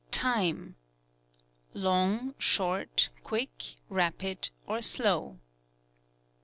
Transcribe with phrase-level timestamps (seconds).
[0.09, 0.77] Time—
[1.85, 5.37] long, short, quick, rapid or slow.